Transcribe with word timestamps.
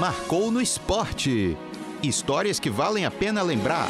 marcou 0.00 0.50
no 0.50 0.62
esporte. 0.62 1.54
Histórias 2.02 2.58
que 2.58 2.70
valem 2.70 3.04
a 3.04 3.10
pena 3.10 3.42
lembrar. 3.42 3.86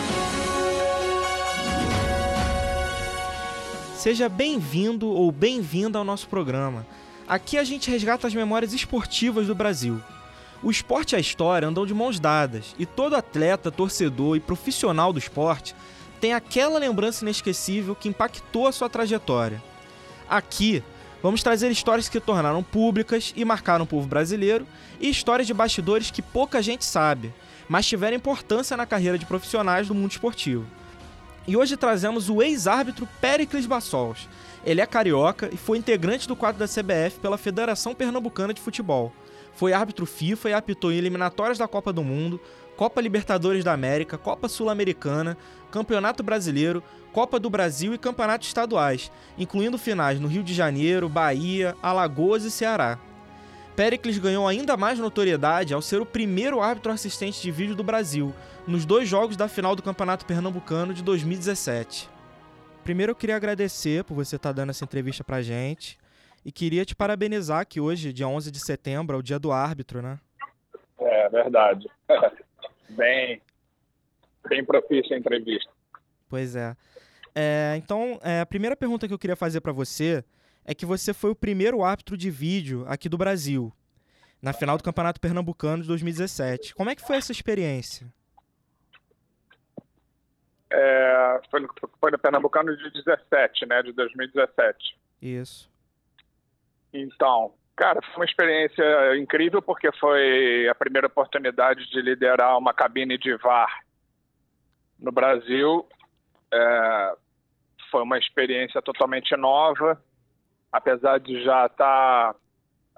Seja 3.95 4.29
bem-vindo 4.29 5.09
ou 5.09 5.31
bem-vinda 5.31 6.01
ao 6.01 6.05
nosso 6.05 6.27
programa. 6.27 6.85
Aqui 7.29 7.57
a 7.57 7.63
gente 7.63 7.89
resgata 7.89 8.27
as 8.27 8.35
memórias 8.35 8.73
esportivas 8.73 9.47
do 9.47 9.55
Brasil. 9.55 10.03
O 10.65 10.69
esporte 10.69 11.13
e 11.13 11.17
a 11.17 11.21
história 11.21 11.69
andam 11.69 11.87
de 11.87 11.95
mãos 11.95 12.19
dadas, 12.19 12.75
e 12.77 12.85
todo 12.85 13.15
atleta, 13.15 13.71
torcedor 13.71 14.37
e 14.37 14.41
profissional 14.41 15.13
do 15.13 15.19
esporte 15.21 15.77
tem 16.21 16.33
aquela 16.33 16.81
lembrança 16.81 17.25
inesquecível 17.25 17.95
que 17.95 18.09
impactou 18.09 18.67
a 18.67 18.73
sua 18.73 18.91
trajetória. 18.91 19.63
Aqui, 20.29 20.83
vamos 21.23 21.43
trazer 21.43 21.71
histórias 21.71 22.09
que 22.09 22.21
tornaram 22.21 22.63
públicas 22.63 23.33
e 23.37 23.45
marcaram 23.45 23.85
o 23.85 23.89
povo 23.89 24.07
brasileiro 24.07 24.67
e 25.01 25.09
histórias 25.09 25.47
de 25.47 25.55
bastidores 25.55 26.11
que 26.11 26.23
pouca 26.23 26.63
gente 26.63 26.85
sabe, 26.85 27.33
mas 27.69 27.87
tiveram 27.87 28.17
importância 28.17 28.77
na 28.77 28.87
carreira 28.87 29.19
de 29.19 29.27
profissionais 29.27 29.89
do 29.89 29.95
mundo 29.95 30.13
esportivo. 30.13 30.67
E 31.47 31.57
hoje 31.57 31.77
trazemos 31.77 32.29
o 32.29 32.43
ex-árbitro 32.43 33.09
Pericles 33.21 33.67
Bassols. 33.67 34.29
Ele 34.65 34.81
é 34.81 34.87
carioca 34.87 35.49
e 35.53 35.57
foi 35.57 35.79
integrante 35.79 36.29
do 36.29 36.37
quadro 36.37 36.59
da 36.59 36.69
CBF 36.69 37.19
pela 37.21 37.39
Federação 37.39 37.95
Pernambucana 37.95 38.53
de 38.53 38.61
Futebol. 38.61 39.13
Foi 39.53 39.73
árbitro 39.73 40.07
FIFA 40.07 40.51
e 40.51 40.53
apitou 40.55 40.93
em 40.93 40.97
eliminatórias 40.97 41.59
da 41.59 41.69
Copa 41.69 41.93
do 41.93 42.03
Mundo, 42.03 42.41
Copa 42.77 43.01
Libertadores 43.01 43.63
da 43.63 43.73
América, 43.73 44.17
Copa 44.17 44.49
Sul-Americana, 44.49 45.37
Campeonato 45.71 46.23
Brasileiro, 46.23 46.83
Copa 47.13 47.39
do 47.39 47.51
Brasil 47.51 47.93
e 47.93 47.99
campeonatos 47.99 48.49
estaduais, 48.49 49.13
incluindo 49.37 49.77
finais 49.77 50.19
no 50.19 50.29
Rio 50.29 50.43
de 50.43 50.55
Janeiro, 50.55 51.09
Bahia, 51.09 51.77
Alagoas 51.83 52.45
e 52.45 52.51
Ceará. 52.51 52.99
Pericles 53.77 54.19
ganhou 54.19 54.49
ainda 54.49 54.77
mais 54.77 54.99
notoriedade 54.99 55.75
ao 55.75 55.83
ser 55.83 56.01
o 56.01 56.07
primeiro 56.07 56.61
árbitro 56.61 56.91
assistente 56.93 57.43
de 57.43 57.51
vídeo 57.51 57.75
do 57.75 57.85
Brasil, 57.85 58.35
nos 58.67 58.85
dois 58.85 59.09
jogos 59.09 59.37
da 59.37 59.49
final 59.49 59.77
do 59.77 59.83
Campeonato 59.83 60.25
Pernambucano 60.25 60.95
de 60.95 61.03
2017. 61.03 62.09
Primeiro 62.83 63.13
eu 63.13 63.17
queria 63.17 63.37
agradecer 63.37 64.05
por 64.05 64.15
você 64.15 64.37
estar 64.37 64.53
dando 64.53 64.71
essa 64.71 64.85
entrevista 64.85 65.23
pra 65.23 65.43
gente 65.43 66.00
e 66.45 66.51
queria 66.51 66.85
te 66.85 66.95
parabenizar 66.95 67.67
que 67.67 67.81
hoje, 67.81 68.13
dia 68.13 68.27
11 68.27 68.51
de 68.51 68.61
setembro, 68.61 69.17
é 69.17 69.19
o 69.19 69.23
dia 69.23 69.39
do 69.39 69.53
árbitro, 69.53 70.01
né? 70.01 70.19
É 70.99 71.29
verdade. 71.29 71.89
bem, 72.91 73.41
bem 74.49 74.65
propícia 74.65 75.17
a 75.17 75.19
entrevista. 75.19 75.71
Pois 76.29 76.57
é. 76.57 76.77
é 77.35 77.75
então, 77.77 78.19
é, 78.23 78.41
a 78.41 78.47
primeira 78.47 78.77
pergunta 78.77 79.07
que 79.07 79.15
eu 79.15 79.19
queria 79.19 79.37
fazer 79.37 79.61
para 79.61 79.73
você 79.73 80.25
é 80.65 80.75
que 80.75 80.87
você 80.87 81.13
foi 81.13 81.31
o 81.31 81.37
primeiro 81.37 81.83
árbitro 81.83 82.17
de 82.17 82.31
vídeo 82.31 82.85
aqui 82.87 83.09
do 83.09 83.19
Brasil, 83.19 83.73
na 84.41 84.53
final 84.53 84.77
do 84.77 84.85
Campeonato 84.85 85.21
Pernambucano 85.21 85.83
de 85.83 85.89
2017. 85.89 86.75
Como 86.75 86.91
é 86.91 86.95
que 86.95 87.03
foi 87.03 87.17
essa 87.17 87.33
experiência? 87.33 88.07
É, 90.73 91.41
foi, 91.51 91.61
no, 91.61 91.69
foi 91.99 92.11
no 92.13 92.19
Pernambucano 92.19 92.77
de 92.77 92.91
17, 92.91 93.67
né, 93.67 93.83
de 93.83 93.93
2017. 93.93 94.97
Isso. 95.21 95.71
Então, 96.93 97.55
cara, 97.77 98.01
foi 98.03 98.17
uma 98.17 98.25
experiência 98.25 99.17
incrível 99.17 99.63
porque 99.63 99.91
foi 99.99 100.69
a 100.69 100.75
primeira 100.75 101.07
oportunidade 101.07 101.89
de 101.91 102.01
liderar 102.01 102.59
uma 102.59 102.75
cabine 102.75 103.17
de 103.17 103.37
VAR 103.37 103.85
no 104.99 105.13
Brasil. 105.13 105.87
É, 106.53 107.15
foi 107.91 108.03
uma 108.03 108.19
experiência 108.19 108.83
totalmente 108.83 109.37
nova, 109.37 110.03
apesar 110.73 111.19
de 111.19 111.43
já 111.43 111.67
estar 111.67 112.35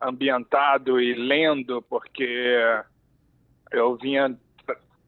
ambientado 0.01 1.01
e 1.01 1.15
lendo, 1.15 1.81
porque 1.83 2.59
eu 3.71 3.97
vinha 3.97 4.37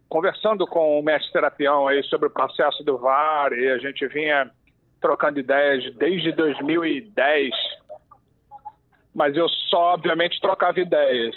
conversando 0.08 0.66
com 0.66 0.98
o 0.98 1.02
mestre 1.02 1.32
Terapião 1.32 1.88
aí 1.88 2.02
sobre 2.04 2.28
o 2.28 2.30
processo 2.30 2.84
do 2.84 2.96
VAR 2.98 3.52
e 3.52 3.68
a 3.68 3.78
gente 3.78 4.06
vinha 4.06 4.50
trocando 5.00 5.40
ideias 5.40 5.92
desde 5.96 6.32
2010, 6.32 7.50
mas 9.14 9.36
eu 9.36 9.48
só, 9.48 9.94
obviamente, 9.94 10.40
trocava 10.40 10.80
ideias 10.80 11.36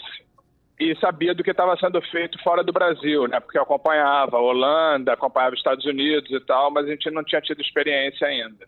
e 0.79 0.95
sabia 0.99 1.33
do 1.33 1.43
que 1.43 1.51
estava 1.51 1.75
sendo 1.77 2.01
feito 2.03 2.41
fora 2.43 2.63
do 2.63 2.71
Brasil, 2.71 3.27
né? 3.27 3.39
Porque 3.39 3.57
eu 3.57 3.63
acompanhava 3.63 4.37
a 4.37 4.41
Holanda, 4.41 5.13
acompanhava 5.13 5.53
os 5.53 5.59
Estados 5.59 5.85
Unidos 5.85 6.29
e 6.29 6.39
tal, 6.41 6.71
mas 6.71 6.85
a 6.85 6.89
gente 6.89 7.09
não 7.09 7.23
tinha 7.23 7.41
tido 7.41 7.61
experiência 7.61 8.27
ainda. 8.27 8.67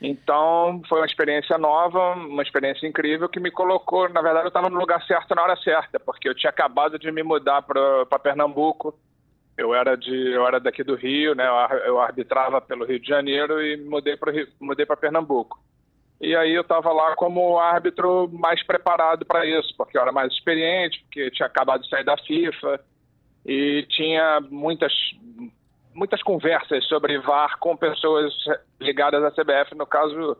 Então, 0.00 0.80
foi 0.88 1.00
uma 1.00 1.06
experiência 1.06 1.58
nova, 1.58 2.14
uma 2.14 2.42
experiência 2.42 2.86
incrível 2.86 3.28
que 3.28 3.40
me 3.40 3.50
colocou. 3.50 4.08
Na 4.08 4.22
verdade, 4.22 4.44
eu 4.44 4.48
estava 4.48 4.70
no 4.70 4.78
lugar 4.78 5.04
certo 5.04 5.34
na 5.34 5.42
hora 5.42 5.56
certa, 5.56 5.98
porque 5.98 6.28
eu 6.28 6.34
tinha 6.36 6.50
acabado 6.50 6.98
de 7.00 7.10
me 7.10 7.24
mudar 7.24 7.62
para 7.62 8.18
Pernambuco. 8.20 8.96
Eu 9.56 9.74
era 9.74 9.96
de, 9.96 10.32
eu 10.32 10.46
era 10.46 10.60
daqui 10.60 10.84
do 10.84 10.94
Rio, 10.94 11.34
né? 11.34 11.44
Eu 11.84 12.00
arbitrava 12.00 12.60
pelo 12.60 12.84
Rio 12.84 13.00
de 13.00 13.08
Janeiro 13.08 13.60
e 13.60 13.76
mudei 13.76 14.16
para 14.16 14.32
mudei 14.60 14.86
para 14.86 14.96
Pernambuco. 14.96 15.58
E 16.20 16.34
aí 16.34 16.52
eu 16.52 16.62
estava 16.62 16.92
lá 16.92 17.14
como 17.14 17.58
árbitro 17.58 18.28
mais 18.32 18.62
preparado 18.64 19.24
para 19.24 19.46
isso, 19.46 19.72
porque 19.76 19.96
eu 19.96 20.02
era 20.02 20.10
mais 20.10 20.32
experiente, 20.32 21.00
porque 21.04 21.30
tinha 21.30 21.46
acabado 21.46 21.82
de 21.82 21.88
sair 21.88 22.04
da 22.04 22.16
FIFA 22.16 22.80
e 23.46 23.86
tinha 23.88 24.40
muitas 24.50 24.92
muitas 25.94 26.22
conversas 26.22 26.84
sobre 26.86 27.18
VAR 27.18 27.58
com 27.58 27.76
pessoas 27.76 28.32
ligadas 28.80 29.22
à 29.24 29.30
CBF, 29.32 29.74
no 29.74 29.86
caso 29.86 30.36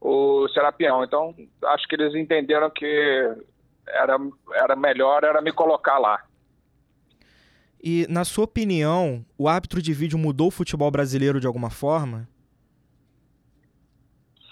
o 0.00 0.48
Serapião. 0.48 1.04
Então, 1.04 1.34
acho 1.64 1.86
que 1.88 1.94
eles 1.94 2.14
entenderam 2.14 2.70
que 2.70 3.36
era, 3.86 4.16
era 4.54 4.76
melhor 4.76 5.24
era 5.24 5.40
me 5.40 5.52
colocar 5.52 5.98
lá. 5.98 6.22
E, 7.82 8.06
na 8.08 8.24
sua 8.24 8.44
opinião, 8.44 9.24
o 9.38 9.48
árbitro 9.48 9.80
de 9.80 9.92
vídeo 9.92 10.18
mudou 10.18 10.48
o 10.48 10.50
futebol 10.50 10.90
brasileiro 10.90 11.40
de 11.40 11.46
alguma 11.46 11.70
forma? 11.70 12.28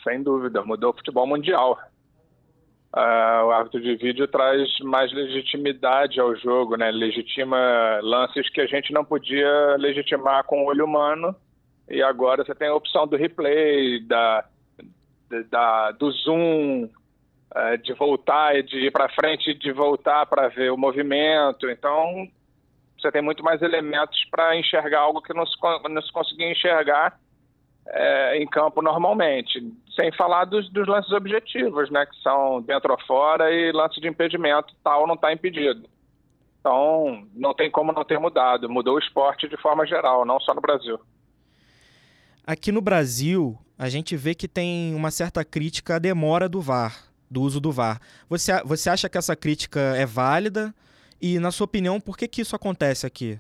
Sem 0.05 0.23
dúvida, 0.23 0.63
mudou 0.63 0.91
o 0.91 0.95
futebol 0.95 1.27
mundial. 1.27 1.79
Uh, 2.95 3.47
o 3.47 3.51
árbitro 3.51 3.81
de 3.81 3.97
vídeo 3.97 4.29
traz 4.29 4.79
mais 4.81 5.13
legitimidade 5.13 6.21
ao 6.21 6.37
jogo, 6.37 6.77
né? 6.77 6.93
Legitima 6.93 7.99
lances 8.03 8.49
que 8.51 8.61
a 8.61 8.67
gente 8.67 8.93
não 8.93 9.05
podia 9.05 9.77
legitimar 9.79 10.45
com 10.45 10.63
o 10.63 10.67
olho 10.67 10.85
humano. 10.85 11.35
E 11.89 12.03
agora 12.03 12.45
você 12.45 12.55
tem 12.55 12.69
a 12.69 12.75
opção 12.75 13.07
do 13.07 13.17
replay, 13.17 14.01
da, 14.07 14.45
da 15.51 15.91
do 15.93 16.11
zoom, 16.13 16.85
uh, 16.85 17.79
de 17.83 17.93
voltar 17.95 18.57
e 18.57 18.63
de 18.63 18.87
ir 18.87 18.93
para 18.93 19.09
frente 19.09 19.51
e 19.51 19.59
de 19.59 19.73
voltar 19.73 20.27
para 20.27 20.49
ver 20.49 20.71
o 20.71 20.79
movimento. 20.79 21.69
Então 21.69 22.29
você 22.97 23.11
tem 23.11 23.23
muito 23.23 23.43
mais 23.43 23.61
elementos 23.61 24.25
para 24.31 24.57
enxergar 24.57 25.01
algo 25.01 25.21
que 25.21 25.35
não 25.35 25.47
se, 25.47 25.57
não 25.91 26.03
se 26.03 26.13
conseguia 26.13 26.53
enxergar 26.53 27.19
é, 27.87 28.39
em 28.39 28.47
campo 28.47 28.81
normalmente, 28.81 29.61
sem 29.95 30.13
falar 30.13 30.45
dos, 30.45 30.69
dos, 30.71 30.87
lances 30.87 31.13
objetivos, 31.13 31.91
né, 31.91 32.07
que 32.07 32.17
são 32.23 32.61
dentro 32.63 32.93
ou 32.93 33.01
fora 33.07 33.53
e 33.53 33.73
lance 33.73 34.01
de 34.01 34.09
impedimento, 34.09 34.75
tal 34.83 35.07
não 35.07 35.15
está 35.15 35.33
impedido. 35.33 35.89
Então, 36.61 37.27
não 37.35 37.53
tem 37.53 37.71
como 37.71 37.93
não 37.93 38.05
ter 38.05 38.19
mudado. 38.19 38.71
Mudou 38.71 38.97
o 38.97 38.99
esporte 38.99 39.49
de 39.49 39.57
forma 39.59 39.87
geral, 39.87 40.25
não 40.25 40.41
só 40.41 40.55
no 40.55 40.63
Brasil. 40.63 40.99
Aqui 42.47 42.73
no 42.73 42.81
Brasil, 42.81 43.59
a 43.79 43.89
gente 43.89 44.17
vê 44.17 44.35
que 44.35 44.49
tem 44.49 44.95
uma 44.95 45.11
certa 45.11 45.45
crítica 45.45 45.97
à 45.97 45.99
demora 45.99 46.49
do 46.49 46.61
VAR, 46.61 46.97
do 47.31 47.43
uso 47.43 47.61
do 47.61 47.71
VAR. 47.71 48.01
Você, 48.29 48.63
você 48.65 48.89
acha 48.89 49.09
que 49.09 49.19
essa 49.19 49.37
crítica 49.37 49.81
é 49.97 50.07
válida? 50.07 50.75
E, 51.21 51.39
na 51.39 51.51
sua 51.51 51.67
opinião, 51.67 52.01
por 52.01 52.17
que, 52.17 52.27
que 52.27 52.41
isso 52.41 52.57
acontece 52.57 53.07
aqui? 53.07 53.39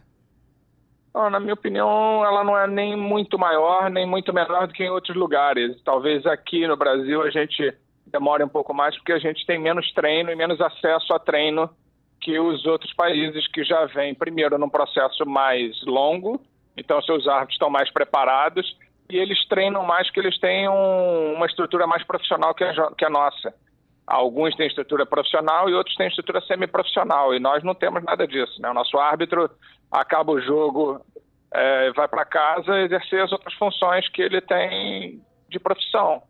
Na 1.15 1.39
minha 1.39 1.55
opinião, 1.55 2.25
ela 2.25 2.43
não 2.43 2.59
é 2.59 2.67
nem 2.67 2.97
muito 2.97 3.39
maior, 3.39 3.89
nem 3.89 4.05
muito 4.05 4.33
menor 4.33 4.67
do 4.67 4.75
que 4.75 4.83
em 4.83 4.91
outros 4.91 5.17
lugares. 5.17 5.81
Talvez 5.85 6.27
aqui 6.27 6.67
no 6.67 6.77
Brasil 6.77 7.23
a 7.23 7.31
gente 7.31 7.73
demore 8.07 8.43
um 8.43 8.49
pouco 8.49 8.75
mais 8.75 8.97
porque 8.97 9.13
a 9.13 9.19
gente 9.19 9.47
tem 9.47 9.59
menos 9.59 9.91
treino 9.93 10.31
e 10.31 10.37
menos 10.37 10.61
acesso 10.61 11.13
a 11.15 11.19
treino 11.19 11.71
que 12.21 12.39
os 12.39 12.65
outros 12.67 12.93
países 12.95 13.47
que 13.49 13.63
já 13.63 13.85
vêm, 13.87 14.15
primeiro, 14.15 14.59
num 14.59 14.69
processo 14.69 15.25
mais 15.27 15.81
longo, 15.85 16.41
então 16.77 17.01
seus 17.03 17.29
árbitros 17.29 17.55
estão 17.55 17.71
mais 17.71 17.93
preparados 17.93 18.77
e 19.11 19.17
eles 19.17 19.39
treinam 19.47 19.85
mais 19.85 20.07
porque 20.09 20.21
eles 20.21 20.39
têm 20.41 20.69
um, 20.69 21.35
uma 21.35 21.47
estrutura 21.47 21.87
mais 21.87 22.03
profissional 22.05 22.55
que 22.55 22.65
a, 22.65 22.91
que 22.97 23.05
a 23.05 23.11
nossa. 23.11 23.55
Alguns 24.07 24.55
têm 24.57 24.67
estrutura 24.67 25.07
profissional 25.07 25.69
e 25.69 25.75
outros 25.75 25.97
têm 25.97 26.09
estrutura 26.09 26.41
semi-profissional, 26.43 27.35
e 27.35 27.41
nós 27.41 27.63
não 27.63 27.75
temos 27.75 28.03
nada 28.03 28.27
disso. 28.27 28.61
Né? 28.61 28.71
O 28.71 28.75
nosso 28.75 28.99
árbitro 28.99 29.51
acaba 29.91 30.33
o 30.33 30.41
jogo, 30.41 31.01
é, 31.53 31.91
vai 31.93 32.07
para 32.07 32.25
casa 32.25 32.81
exercer 32.81 33.23
as 33.23 33.33
outras 33.33 33.55
funções 33.55 34.09
que 34.11 34.21
ele 34.21 34.41
tem 34.41 35.23
de 35.49 35.59
profissão. 35.59 36.23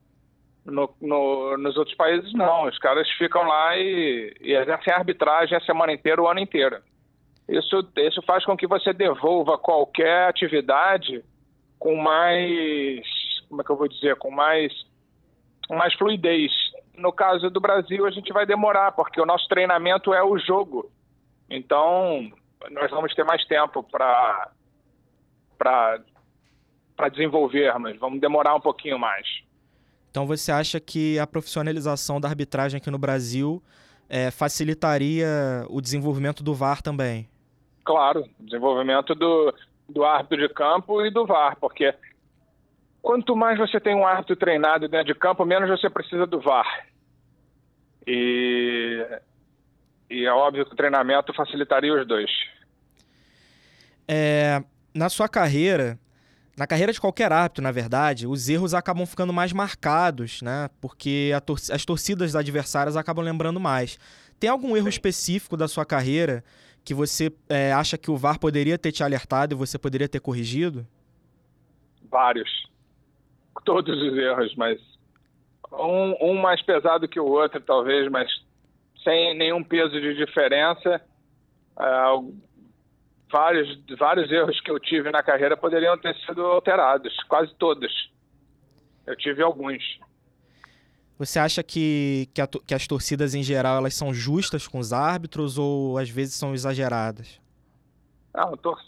No, 0.64 0.94
no, 1.00 1.58
nos 1.58 1.76
outros 1.76 1.94
países, 1.96 2.32
não. 2.32 2.64
Os 2.64 2.78
caras 2.78 3.08
ficam 3.18 3.42
lá 3.42 3.76
e, 3.76 4.34
e 4.40 4.54
exercem 4.54 4.94
arbitragem 4.94 5.58
a 5.58 5.60
semana 5.60 5.92
inteira, 5.92 6.22
o 6.22 6.28
ano 6.28 6.40
inteiro. 6.40 6.78
Isso, 7.48 7.86
isso 7.96 8.22
faz 8.22 8.44
com 8.44 8.56
que 8.56 8.66
você 8.66 8.92
devolva 8.92 9.58
qualquer 9.58 10.28
atividade 10.28 11.22
com 11.78 11.96
mais, 11.96 13.06
como 13.48 13.60
é 13.60 13.64
que 13.64 13.70
eu 13.70 13.76
vou 13.76 13.88
dizer, 13.88 14.16
com 14.16 14.30
mais, 14.30 14.72
mais 15.68 15.92
fluidez. 15.94 16.50
No 16.96 17.12
caso 17.12 17.50
do 17.50 17.60
Brasil, 17.60 18.06
a 18.06 18.10
gente 18.10 18.32
vai 18.32 18.46
demorar, 18.46 18.92
porque 18.92 19.20
o 19.20 19.26
nosso 19.26 19.48
treinamento 19.48 20.14
é 20.14 20.22
o 20.22 20.38
jogo 20.38 20.90
Então, 21.50 22.30
nós 22.70 22.90
vamos 22.90 23.14
ter 23.14 23.24
mais 23.24 23.44
tempo 23.46 23.82
para 23.82 24.50
para 25.58 27.08
desenvolvermos, 27.08 27.98
vamos 27.98 28.20
demorar 28.20 28.54
um 28.54 28.60
pouquinho 28.60 28.98
mais. 28.98 29.26
Então 30.10 30.26
você 30.26 30.52
acha 30.52 30.78
que 30.78 31.18
a 31.18 31.26
profissionalização 31.26 32.20
da 32.20 32.28
arbitragem 32.28 32.78
aqui 32.78 32.90
no 32.90 32.98
Brasil 32.98 33.60
é, 34.08 34.30
facilitaria 34.30 35.26
o 35.68 35.80
desenvolvimento 35.80 36.42
do 36.44 36.54
VAR 36.54 36.80
também? 36.82 37.28
Claro, 37.84 38.24
desenvolvimento 38.38 39.14
do, 39.14 39.52
do 39.88 40.04
árbitro 40.04 40.46
de 40.46 40.54
campo 40.54 41.04
e 41.04 41.10
do 41.10 41.26
VAR, 41.26 41.56
porque 41.56 41.92
quanto 43.04 43.36
mais 43.36 43.58
você 43.58 43.78
tem 43.78 43.94
um 43.94 44.06
árbitro 44.06 44.34
treinado 44.34 44.88
dentro 44.88 45.12
de 45.12 45.14
campo, 45.14 45.44
menos 45.44 45.68
você 45.68 45.90
precisa 45.90 46.26
do 46.26 46.40
VAR. 46.40 46.86
E, 48.06 49.06
e 50.08 50.24
é 50.24 50.32
óbvio 50.32 50.64
que 50.64 50.72
o 50.72 50.76
treinamento 50.76 51.30
facilitaria 51.34 51.94
os 51.94 52.06
dois. 52.06 52.30
É, 54.08 54.64
na 54.94 55.10
sua 55.10 55.28
carreira, 55.28 55.98
na 56.56 56.66
carreira 56.66 56.94
de 56.94 57.00
qualquer 57.00 57.30
árbitro, 57.30 57.62
na 57.62 57.70
verdade, 57.70 58.26
os 58.26 58.48
erros 58.48 58.72
acabam 58.72 59.04
ficando 59.04 59.34
mais 59.34 59.52
marcados, 59.52 60.40
né? 60.40 60.70
Porque 60.80 61.30
tor 61.44 61.58
as 61.70 61.84
torcidas 61.84 62.34
adversárias 62.34 62.96
acabam 62.96 63.22
lembrando 63.22 63.60
mais. 63.60 63.98
Tem 64.40 64.48
algum 64.48 64.74
erro 64.74 64.84
Sim. 64.84 64.90
específico 64.90 65.58
da 65.58 65.68
sua 65.68 65.84
carreira 65.84 66.42
que 66.82 66.94
você 66.94 67.30
é, 67.50 67.70
acha 67.70 67.98
que 67.98 68.10
o 68.10 68.16
VAR 68.16 68.38
poderia 68.38 68.78
ter 68.78 68.92
te 68.92 69.02
alertado 69.02 69.54
e 69.54 69.56
você 69.56 69.78
poderia 69.78 70.08
ter 70.08 70.20
corrigido? 70.20 70.86
Vários. 72.10 72.73
Todos 73.64 74.00
os 74.02 74.16
erros, 74.16 74.54
mas 74.56 74.80
um, 75.72 76.30
um 76.30 76.34
mais 76.40 76.62
pesado 76.62 77.08
que 77.08 77.20
o 77.20 77.26
outro, 77.26 77.60
talvez, 77.60 78.10
mas 78.10 78.30
sem 79.02 79.36
nenhum 79.36 79.62
peso 79.62 80.00
de 80.00 80.14
diferença. 80.14 81.00
Uh, 81.76 82.34
vários, 83.30 83.78
vários 83.98 84.30
erros 84.30 84.60
que 84.60 84.70
eu 84.70 84.78
tive 84.78 85.10
na 85.10 85.22
carreira 85.22 85.56
poderiam 85.56 85.98
ter 85.98 86.14
sido 86.24 86.42
alterados, 86.42 87.14
quase 87.24 87.54
todos. 87.56 87.92
Eu 89.06 89.16
tive 89.16 89.42
alguns. 89.42 89.82
Você 91.18 91.38
acha 91.38 91.62
que, 91.62 92.28
que, 92.34 92.40
a, 92.40 92.46
que, 92.46 92.74
as 92.74 92.86
torcidas 92.86 93.34
em 93.34 93.42
geral 93.42 93.76
elas 93.76 93.94
são 93.94 94.12
justas 94.12 94.66
com 94.66 94.78
os 94.78 94.92
árbitros 94.92 95.58
ou 95.58 95.98
às 95.98 96.08
vezes 96.08 96.34
são 96.34 96.54
exageradas? 96.54 97.40
Não, 98.34 98.56
tor 98.56 98.80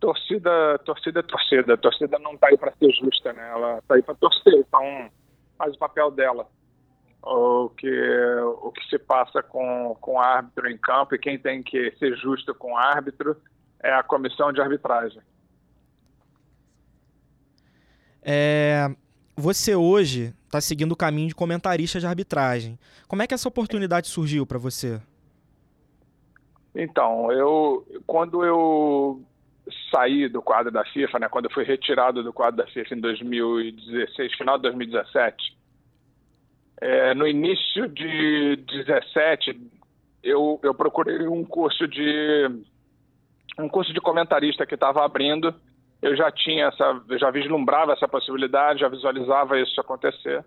torcida, 0.00 0.78
torcida 0.84 1.20
é 1.20 1.22
torcida. 1.22 1.74
A 1.74 1.76
torcida 1.76 2.18
não 2.18 2.34
está 2.34 2.48
aí 2.48 2.56
para 2.56 2.72
ser 2.72 2.92
justa, 2.92 3.32
né? 3.32 3.48
Ela 3.50 3.78
está 3.78 3.94
aí 3.94 4.02
para 4.02 4.14
torcer. 4.14 4.54
Então 4.54 5.10
faz 5.56 5.74
o 5.74 5.78
papel 5.78 6.10
dela. 6.10 6.46
O 7.22 7.70
que, 7.70 7.90
o 8.62 8.70
que 8.70 8.88
se 8.88 8.98
passa 8.98 9.42
com, 9.42 9.96
com 10.00 10.14
o 10.14 10.20
árbitro 10.20 10.70
em 10.70 10.78
campo 10.78 11.14
e 11.14 11.18
quem 11.18 11.38
tem 11.38 11.62
que 11.62 11.90
ser 11.98 12.16
justo 12.16 12.54
com 12.54 12.72
o 12.72 12.76
árbitro 12.76 13.36
é 13.82 13.92
a 13.92 14.02
comissão 14.02 14.52
de 14.52 14.60
arbitragem. 14.60 15.20
É, 18.22 18.88
você 19.36 19.74
hoje 19.74 20.34
está 20.44 20.60
seguindo 20.60 20.92
o 20.92 20.96
caminho 20.96 21.28
de 21.28 21.34
comentarista 21.34 21.98
de 21.98 22.06
arbitragem. 22.06 22.78
Como 23.06 23.22
é 23.22 23.26
que 23.26 23.34
essa 23.34 23.48
oportunidade 23.48 24.06
surgiu 24.06 24.46
para 24.46 24.58
você? 24.58 25.00
Então, 26.74 27.32
eu 27.32 27.86
quando 28.06 28.44
eu 28.44 29.22
saí 29.90 30.28
do 30.28 30.42
quadro 30.42 30.70
da 30.70 30.84
FIFA, 30.84 31.18
né, 31.18 31.28
quando 31.28 31.46
eu 31.46 31.50
fui 31.50 31.64
retirado 31.64 32.22
do 32.22 32.32
quadro 32.32 32.56
da 32.56 32.66
FIFA 32.66 32.94
em 32.94 33.00
2016, 33.00 34.34
final 34.36 34.56
de 34.56 34.62
2017, 34.62 35.56
é, 36.80 37.14
no 37.14 37.26
início 37.26 37.88
de 37.88 38.56
17, 38.56 39.60
eu, 40.22 40.60
eu 40.62 40.74
procurei 40.74 41.26
um 41.26 41.44
curso 41.44 41.88
de 41.88 42.48
um 43.58 43.68
curso 43.68 43.92
de 43.92 44.00
comentarista 44.00 44.64
que 44.64 44.74
estava 44.74 45.04
abrindo. 45.04 45.52
Eu 46.00 46.16
já 46.16 46.30
tinha 46.30 46.66
essa, 46.66 47.02
já 47.18 47.30
vislumbrava 47.30 47.92
essa 47.92 48.06
possibilidade, 48.06 48.80
já 48.80 48.88
visualizava 48.88 49.58
isso 49.58 49.80
acontecer 49.80 50.44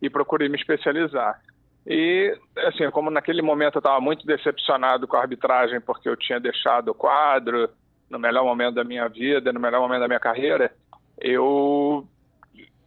e 0.00 0.08
procurei 0.08 0.48
me 0.48 0.56
especializar. 0.56 1.40
E, 1.86 2.36
assim, 2.66 2.90
como 2.90 3.10
naquele 3.10 3.42
momento 3.42 3.76
eu 3.76 3.80
estava 3.80 4.00
muito 4.00 4.26
decepcionado 4.26 5.06
com 5.06 5.16
a 5.16 5.20
arbitragem, 5.20 5.80
porque 5.80 6.08
eu 6.08 6.16
tinha 6.16 6.40
deixado 6.40 6.88
o 6.88 6.94
quadro 6.94 7.70
no 8.10 8.18
melhor 8.18 8.44
momento 8.44 8.74
da 8.74 8.84
minha 8.84 9.08
vida, 9.08 9.52
no 9.52 9.60
melhor 9.60 9.80
momento 9.80 10.00
da 10.00 10.08
minha 10.08 10.20
carreira, 10.20 10.72
eu 11.18 12.06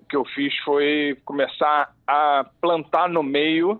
o 0.01 0.05
que 0.09 0.15
eu 0.15 0.25
fiz 0.25 0.53
foi 0.65 1.17
começar 1.23 1.93
a 2.07 2.45
plantar 2.59 3.07
no 3.07 3.21
meio 3.21 3.79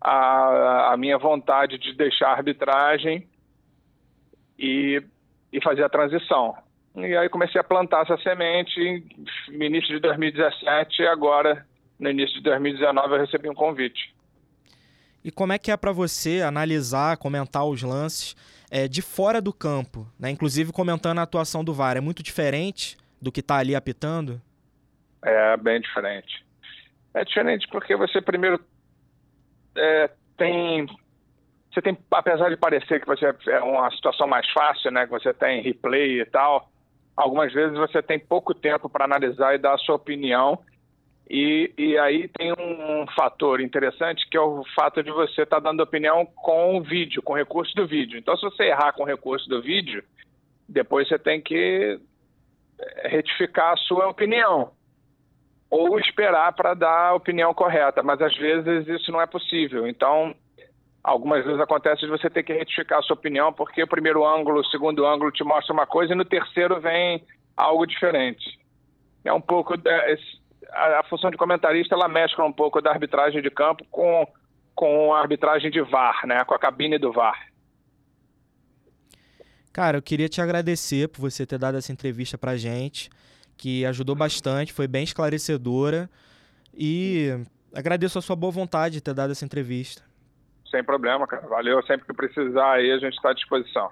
a, 0.00 0.92
a 0.92 0.96
minha 0.96 1.18
vontade 1.18 1.76
de 1.78 1.92
deixar 1.94 2.28
a 2.28 2.36
arbitragem 2.36 3.28
e, 4.58 5.02
e 5.52 5.60
fazer 5.60 5.82
a 5.82 5.88
transição. 5.88 6.56
E 6.94 7.16
aí 7.16 7.28
comecei 7.28 7.60
a 7.60 7.64
plantar 7.64 8.02
essa 8.02 8.16
semente 8.18 9.04
no 9.48 9.64
início 9.64 9.94
de 9.94 10.00
2017 10.00 11.02
e 11.02 11.06
agora, 11.06 11.66
no 11.98 12.08
início 12.08 12.36
de 12.36 12.42
2019, 12.42 13.14
eu 13.14 13.20
recebi 13.20 13.48
um 13.48 13.54
convite. 13.54 14.14
E 15.24 15.30
como 15.30 15.52
é 15.52 15.58
que 15.58 15.70
é 15.70 15.76
para 15.76 15.92
você 15.92 16.42
analisar, 16.42 17.16
comentar 17.16 17.64
os 17.64 17.82
lances 17.82 18.36
é, 18.70 18.86
de 18.86 19.02
fora 19.02 19.40
do 19.40 19.52
campo, 19.52 20.06
né? 20.18 20.30
inclusive 20.30 20.72
comentando 20.72 21.18
a 21.18 21.22
atuação 21.22 21.64
do 21.64 21.74
VAR? 21.74 21.96
É 21.96 22.00
muito 22.00 22.22
diferente 22.22 22.96
do 23.20 23.32
que 23.32 23.40
está 23.40 23.56
ali 23.56 23.74
apitando? 23.74 24.40
É 25.22 25.56
bem 25.56 25.80
diferente. 25.80 26.44
É 27.12 27.24
diferente 27.24 27.66
porque 27.68 27.96
você 27.96 28.20
primeiro 28.20 28.60
é, 29.76 30.10
tem 30.36 30.86
você 31.72 31.82
tem, 31.82 31.98
apesar 32.10 32.48
de 32.48 32.56
parecer 32.56 33.00
que 33.00 33.06
você 33.06 33.26
é 33.46 33.60
uma 33.60 33.90
situação 33.90 34.26
mais 34.26 34.48
fácil, 34.52 34.90
né, 34.90 35.04
que 35.04 35.12
você 35.12 35.34
tem 35.34 35.62
replay 35.62 36.20
e 36.20 36.24
tal, 36.24 36.70
algumas 37.16 37.52
vezes 37.52 37.76
você 37.76 38.02
tem 38.02 38.18
pouco 38.18 38.54
tempo 38.54 38.88
para 38.88 39.04
analisar 39.04 39.54
e 39.54 39.58
dar 39.58 39.74
a 39.74 39.78
sua 39.78 39.96
opinião 39.96 40.58
e, 41.30 41.70
e 41.76 41.98
aí 41.98 42.26
tem 42.28 42.52
um, 42.52 43.06
fator 43.14 43.60
interessante 43.60 44.26
que 44.30 44.36
é 44.36 44.40
o 44.40 44.64
fato 44.74 45.02
de 45.02 45.10
você 45.10 45.42
estar 45.42 45.60
tá 45.60 45.60
dando 45.60 45.82
opinião 45.82 46.24
com 46.24 46.78
o 46.78 46.82
vídeo, 46.82 47.22
com 47.22 47.34
o 47.34 47.36
recurso 47.36 47.74
do 47.74 47.86
vídeo. 47.86 48.18
Então, 48.18 48.34
se 48.36 48.42
você 48.42 48.64
errar 48.64 48.92
com 48.92 49.02
o 49.02 49.06
recurso 49.06 49.46
do 49.48 49.60
vídeo, 49.60 50.02
depois 50.66 51.06
você 51.06 51.18
tem 51.18 51.40
que 51.40 52.00
eh, 52.78 53.08
retificar 53.08 53.72
a 53.72 53.76
sua 53.76 54.08
opinião 54.08 54.70
ou 55.70 55.98
esperar 55.98 56.54
para 56.54 56.72
dar 56.72 57.08
a 57.08 57.14
opinião 57.14 57.52
correta, 57.52 58.02
mas 58.02 58.22
às 58.22 58.34
vezes 58.34 58.88
isso 58.88 59.12
não 59.12 59.20
é 59.20 59.26
possível. 59.26 59.86
Então, 59.86 60.34
algumas 61.04 61.44
vezes 61.44 61.60
acontece 61.60 62.00
de 62.00 62.08
você 62.08 62.30
ter 62.30 62.42
que 62.42 62.54
retificar 62.54 63.00
a 63.00 63.02
sua 63.02 63.14
opinião 63.14 63.52
porque 63.52 63.82
o 63.82 63.88
primeiro 63.88 64.26
ângulo, 64.26 64.60
o 64.60 64.66
segundo 64.66 65.06
ângulo 65.06 65.30
te 65.30 65.44
mostra 65.44 65.74
uma 65.74 65.86
coisa 65.86 66.14
e 66.14 66.16
no 66.16 66.24
terceiro 66.24 66.80
vem 66.80 67.22
algo 67.54 67.86
diferente. 67.86 68.58
É 69.24 69.32
um 69.32 69.42
pouco 69.42 69.74
a, 70.72 71.00
a, 71.00 71.02
função 71.04 71.30
de 71.30 71.36
comentarista 71.36 71.94
ela 71.94 72.08
mescla 72.08 72.44
um 72.44 72.52
pouco 72.52 72.80
da 72.80 72.90
arbitragem 72.90 73.42
de 73.42 73.50
campo 73.50 73.84
com, 73.90 74.26
com 74.74 75.14
a 75.14 75.20
arbitragem 75.20 75.70
de 75.70 75.80
VAR, 75.82 76.26
né? 76.26 76.44
Com 76.44 76.54
a 76.54 76.58
cabine 76.58 76.98
do 76.98 77.12
VAR. 77.12 77.48
Cara, 79.72 79.98
eu 79.98 80.02
queria 80.02 80.28
te 80.28 80.40
agradecer 80.40 81.08
por 81.08 81.20
você 81.20 81.46
ter 81.46 81.58
dado 81.58 81.78
essa 81.78 81.92
entrevista 81.92 82.36
pra 82.36 82.56
gente, 82.56 83.10
que 83.56 83.84
ajudou 83.86 84.16
bastante, 84.16 84.72
foi 84.72 84.88
bem 84.88 85.04
esclarecedora 85.04 86.10
e 86.74 87.28
agradeço 87.74 88.18
a 88.18 88.22
sua 88.22 88.36
boa 88.36 88.50
vontade 88.50 88.94
de 88.94 89.00
ter 89.00 89.14
dado 89.14 89.30
essa 89.32 89.44
entrevista. 89.44 90.02
Sem 90.70 90.84
problema, 90.84 91.26
cara. 91.26 91.46
Valeu. 91.46 91.82
Sempre 91.84 92.06
que 92.06 92.12
precisar 92.12 92.72
aí, 92.72 92.90
a 92.90 92.98
gente 92.98 93.14
está 93.14 93.30
à 93.30 93.34
disposição. 93.34 93.90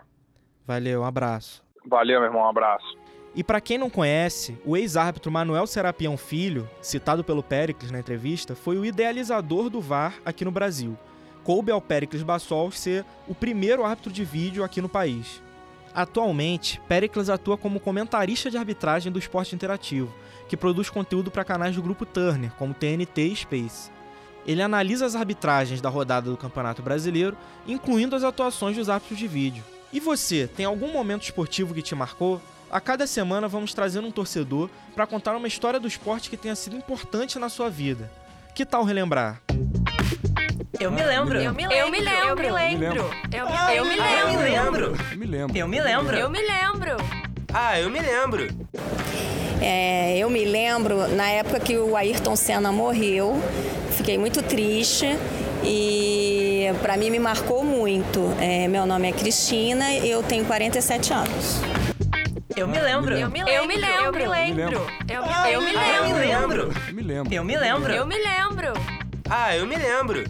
Valeu, 0.67 1.03
um 1.03 1.05
abraço. 1.05 1.65
Valeu, 1.87 2.21
meu 2.21 2.29
irmão. 2.29 2.43
Um 2.43 2.49
abraço. 2.49 2.99
E 3.37 3.45
para 3.45 3.61
quem 3.61 3.77
não 3.77 3.91
conhece, 3.91 4.57
o 4.65 4.79
ex-árbitro 4.79 5.31
Manuel 5.31 5.67
Serapião 5.67 6.17
Filho, 6.17 6.67
citado 6.81 7.23
pelo 7.23 7.43
Pericles 7.43 7.91
na 7.91 7.99
entrevista, 7.99 8.55
foi 8.55 8.79
o 8.79 8.85
idealizador 8.85 9.69
do 9.69 9.79
VAR 9.79 10.15
aqui 10.25 10.43
no 10.43 10.51
Brasil. 10.51 10.97
Coube 11.45 11.71
ao 11.71 11.79
Pericles 11.79 12.23
Bassol 12.23 12.71
ser 12.71 13.05
o 13.29 13.35
primeiro 13.35 13.85
árbitro 13.85 14.11
de 14.11 14.25
vídeo 14.25 14.65
aqui 14.65 14.81
no 14.81 14.89
país. 14.89 15.43
Atualmente, 15.95 16.81
Pericles 16.89 17.29
atua 17.29 17.59
como 17.59 17.79
comentarista 17.79 18.51
de 18.51 18.57
arbitragem 18.57 19.13
do 19.13 19.19
esporte 19.19 19.55
interativo, 19.55 20.15
que 20.49 20.57
produz 20.57 20.89
conteúdo 20.89 21.31
para 21.31 21.45
canais 21.45 21.77
do 21.77 21.83
grupo 21.83 22.07
Turner, 22.07 22.53
como 22.53 22.73
TNT 22.73 23.21
e 23.21 23.37
Space. 23.37 23.91
Ele 24.47 24.63
analisa 24.63 25.05
as 25.05 25.15
arbitragens 25.15 25.83
da 25.83 25.91
rodada 25.91 26.31
do 26.31 26.39
Campeonato 26.39 26.81
Brasileiro, 26.81 27.37
incluindo 27.67 28.17
as 28.17 28.25
atuações 28.25 28.79
dos 28.79 28.89
árbitros 28.89 29.19
de 29.19 29.29
vídeo. 29.29 29.63
E 29.93 30.01
você, 30.01 30.47
tem 30.47 30.65
algum 30.65 30.91
momento 30.91 31.25
esportivo 31.25 31.75
que 31.75 31.83
te 31.83 31.95
marcou? 31.95 32.41
A 32.71 32.81
cada 32.81 33.07
semana 33.07 33.47
vamos 33.47 33.73
trazendo 33.73 34.09
um 34.09 34.11
torcedor 34.11 34.69
para 34.95 35.07
contar 35.07 35.37
uma 35.37 35.47
história 35.47 35.79
do 35.79 35.87
esporte 35.87 36.29
que 36.29 36.37
tenha 36.37 36.57
sido 36.57 36.77
importante 36.77 37.39
na 37.39 37.49
sua 37.49 37.71
vida. 37.71 38.11
Que 38.55 38.65
tal 38.67 38.83
relembrar? 38.83 39.41
Eu 40.79 40.91
me 40.91 41.03
lembro. 41.03 41.41
Eu 41.41 41.55
me 41.55 41.67
lembro. 41.67 41.77
Eu 41.77 41.91
me 41.91 42.01
lembro. 42.01 42.29
Eu 42.29 42.37
me 42.41 42.51
lembro. 42.51 43.11
Eu 43.33 43.85
me 43.85 43.97
lembro. 43.97 44.97
Eu 45.11 45.17
me 45.17 45.27
lembro. 45.27 45.57
Eu 45.57 45.69
me 45.69 45.81
lembro. 45.81 46.17
Eu 46.17 46.31
me 46.31 46.41
lembro. 46.43 46.97
Ah, 47.53 47.81
eu 47.81 47.89
me 47.89 48.01
lembro. 48.01 48.49
É, 49.63 50.19
eu 50.19 50.29
me 50.29 50.45
lembro 50.45 51.09
na 51.09 51.29
época 51.31 51.61
que 51.61 51.79
o 51.79 51.97
Ayrton 51.97 52.37
Senna 52.37 52.73
morreu. 52.73 53.41
Fiquei 53.93 54.19
muito 54.19 54.43
triste 54.43 55.07
e 55.65 56.67
para 56.83 56.97
mim 56.97 57.11
me 57.11 57.19
marcou 57.19 57.65
muito. 57.65 58.21
É, 58.41 58.69
meu 58.69 58.85
nome 58.85 59.09
é 59.09 59.13
Cristina, 59.13 59.95
eu 59.95 60.23
tenho 60.23 60.45
47 60.45 61.13
anos. 61.13 61.61
Eu 62.57 62.67
me 62.67 62.81
lembro. 62.81 63.15
Eu 63.15 63.29
me 63.29 63.43
lembro. 63.43 63.53
Eu 63.53 63.67
me 63.67 63.77
lembro. 63.77 64.23
Eu 64.25 65.61
me 65.61 65.73
lembro. 65.73 66.73
Eu 66.89 66.95
me 66.95 67.03
lembro. 67.03 67.35
Eu 67.35 67.45
me 67.45 67.57
lembro. 67.57 67.93
Eu 67.93 68.07
me 68.07 68.17
lembro. 68.17 68.73
Ah, 69.29 69.55
eu 69.55 69.67
me 69.67 69.77
lembro. 69.77 70.25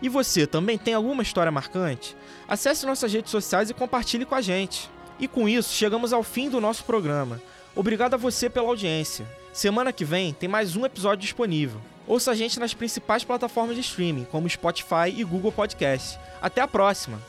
E 0.00 0.08
você 0.08 0.46
também 0.46 0.78
tem 0.78 0.94
alguma 0.94 1.22
história 1.22 1.52
marcante? 1.52 2.16
Acesse 2.48 2.86
nossas 2.86 3.12
redes 3.12 3.30
sociais 3.30 3.68
e 3.68 3.74
compartilhe 3.74 4.24
com 4.24 4.34
a 4.34 4.40
gente. 4.40 4.88
E 5.20 5.28
com 5.28 5.46
isso, 5.46 5.74
chegamos 5.74 6.14
ao 6.14 6.22
fim 6.22 6.48
do 6.48 6.62
nosso 6.62 6.82
programa. 6.84 7.42
Obrigado 7.74 8.14
a 8.14 8.18
você 8.18 8.48
pela 8.48 8.68
audiência. 8.68 9.26
Semana 9.52 9.92
que 9.92 10.04
vem 10.04 10.32
tem 10.32 10.48
mais 10.48 10.76
um 10.76 10.86
episódio 10.86 11.22
disponível. 11.22 11.78
Ouça 12.06 12.30
a 12.30 12.34
gente 12.34 12.58
nas 12.58 12.72
principais 12.72 13.22
plataformas 13.22 13.74
de 13.74 13.82
streaming, 13.82 14.24
como 14.24 14.48
Spotify 14.48 15.12
e 15.14 15.24
Google 15.24 15.52
Podcast. 15.52 16.18
Até 16.40 16.62
a 16.62 16.68
próxima! 16.68 17.20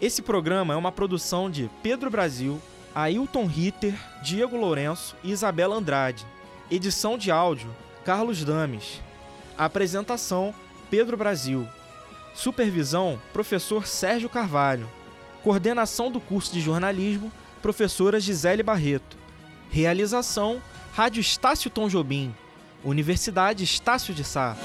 Esse 0.00 0.22
programa 0.22 0.74
é 0.74 0.76
uma 0.76 0.92
produção 0.92 1.48
de 1.50 1.70
Pedro 1.82 2.10
Brasil, 2.10 2.60
Ailton 2.94 3.46
Ritter, 3.46 3.94
Diego 4.22 4.56
Lourenço 4.56 5.16
e 5.22 5.30
Isabela 5.30 5.76
Andrade. 5.76 6.26
Edição 6.70 7.16
de 7.16 7.30
áudio, 7.30 7.74
Carlos 8.04 8.44
Dames. 8.44 9.00
apresentação, 9.56 10.52
Pedro 10.90 11.16
Brasil. 11.16 11.66
Supervisão, 12.34 13.20
professor 13.32 13.86
Sérgio 13.86 14.28
Carvalho. 14.28 14.88
Coordenação 15.42 16.10
do 16.10 16.20
curso 16.20 16.52
de 16.52 16.60
jornalismo, 16.60 17.30
professora 17.62 18.18
Gisele 18.18 18.62
Barreto. 18.62 19.16
Realização, 19.70 20.60
Rádio 20.92 21.20
Estácio 21.20 21.70
Tom 21.70 21.88
Jobim. 21.88 22.34
Universidade 22.84 23.62
Estácio 23.62 24.12
de 24.12 24.24
Sá. 24.24 24.56